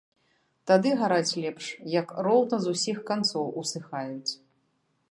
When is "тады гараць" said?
0.69-1.35